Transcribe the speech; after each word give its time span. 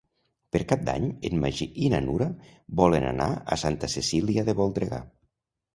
Per 0.55 0.61
Cap 0.71 0.85
d'Any 0.87 1.03
en 1.29 1.37
Magí 1.43 1.67
i 1.83 1.91
na 1.95 2.01
Nura 2.07 2.29
volen 2.83 3.09
anar 3.13 3.29
a 3.57 3.61
Santa 3.67 3.95
Cecília 3.99 4.49
de 4.51 4.59
Voltregà. 4.63 5.07